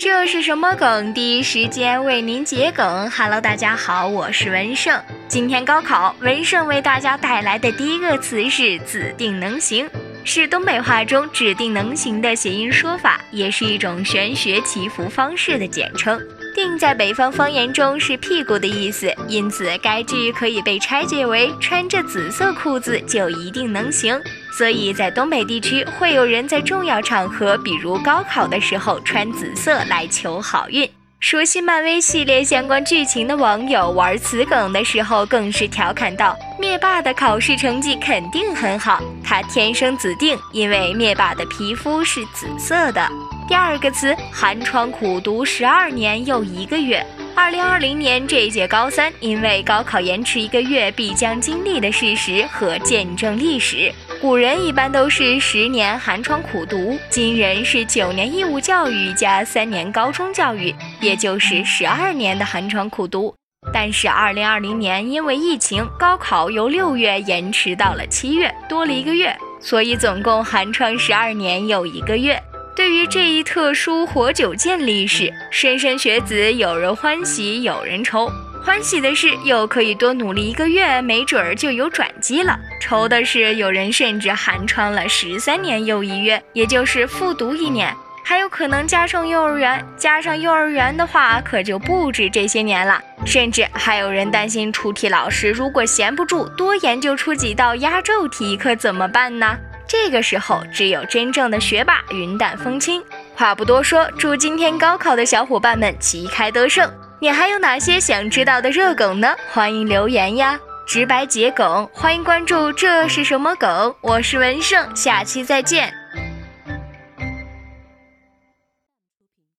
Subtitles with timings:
[0.00, 1.12] 这是什么梗？
[1.12, 3.10] 第一时间为您解梗。
[3.10, 4.98] Hello，大家好，我是文胜。
[5.28, 9.86] 今天高考，文胜为大家带来的第一个词是“指定能行”，
[10.24, 16.18] 是东北话中“指定能行”的谐音说法，也是一种玄学祈福方式的简称。
[16.54, 24.18] 定在北方方言中是屁股的意思，因此该句可以被拆解为穿着紫色裤子就一定能行。
[24.52, 30.88] 所以在东北地区，会有人在重要场合，比如高考的时候穿紫色来求好运。
[31.20, 43.06] 熟悉漫威系列相关剧情的网友玩此梗的时候，更是调侃道：“灭霸的考试成绩肯定很好，他天生紫定，因为灭霸的皮肤是紫色的。”
[43.46, 47.04] 第二个词，寒窗苦读十二年又一个月。
[47.34, 53.92] 二零二零年这一届高三，因为高考延迟一个月，必将经历的事实和见证历史。
[54.20, 63.34] 古人一般都是十年寒窗苦读，今人是九年义务教育加三年高中教育，也就是十二年的寒窗苦读。
[63.72, 72.38] 但是二零二零年因为疫情，高考由六月延迟到了七月，多了一个月，所以总共寒窗十二年又一个月。
[72.76, 78.30] 对于这一特殊活久见历史，莘莘学子有人欢喜有人愁。
[78.62, 89.82] 欢喜的是又可以多努力一个月，没准儿就有转机了；愁的是有人甚至寒窗了十三年又一月，也就是复读一年，还有可能加上幼儿园。
[89.96, 93.00] 加上幼儿园的话，可就不止这些年了。
[93.24, 99.56] 甚至还有人担心出题老师如果闲不住，多研究出几道压轴题，可怎么办呢？
[99.88, 103.02] 这个时候，只有真正的学霸云淡风轻。
[103.34, 106.88] 话不多说，祝今天高考的小伙伴们旗开得胜！
[107.22, 109.36] 你还有哪些想知道的热梗呢？
[109.52, 110.58] 欢迎留言呀！
[110.86, 112.72] 直白解梗，欢迎关注。
[112.72, 113.94] 这是什么梗？
[114.00, 115.99] 我是文胜，下期再见。